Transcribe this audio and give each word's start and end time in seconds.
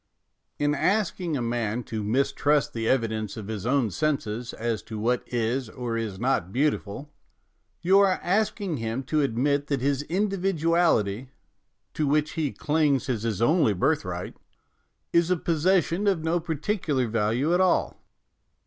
In 0.57 0.73
asking 0.73 1.37
a 1.37 1.43
man 1.43 1.83
to 1.83 2.03
mis 2.03 2.31
trust 2.31 2.73
the 2.73 2.89
evidence 2.89 3.37
of 3.37 3.49
his 3.49 3.67
own 3.67 3.91
senses 3.91 4.51
as 4.51 4.81
to 4.81 4.97
what 4.97 5.21
is 5.27 5.69
or 5.69 5.95
is 5.95 6.19
not 6.19 6.51
beautiful, 6.51 7.13
you 7.83 7.99
are 7.99 8.19
ask 8.23 8.59
ing 8.59 8.77
him 8.77 9.03
to 9.03 9.21
admit 9.21 9.67
that 9.67 9.79
his 9.81 10.01
individuality, 10.01 11.29
to 11.93 12.07
which 12.07 12.31
he 12.31 12.51
clings 12.51 13.09
as 13.09 13.21
his 13.21 13.43
only 13.43 13.73
birthright, 13.73 14.35
is 15.13 15.29
a 15.29 15.37
possession 15.37 16.07
of 16.07 16.23
no 16.23 16.39
particular 16.39 17.07
value 17.07 17.51
after 17.53 17.61
all. 17.61 18.01